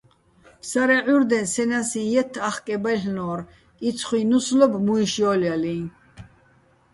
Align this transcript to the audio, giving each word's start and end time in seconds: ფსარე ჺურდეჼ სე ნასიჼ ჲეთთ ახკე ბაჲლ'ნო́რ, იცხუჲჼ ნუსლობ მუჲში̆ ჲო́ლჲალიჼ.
ფსარე 0.61 0.97
ჺურდეჼ 1.05 1.39
სე 1.53 1.63
ნასიჼ 1.69 2.01
ჲეთთ 2.11 2.35
ახკე 2.49 2.75
ბაჲლ'ნო́რ, 2.83 3.39
იცხუჲჼ 3.87 4.21
ნუსლობ 4.29 4.73
მუჲში̆ 4.85 5.19
ჲო́ლჲალიჼ. 5.23 5.75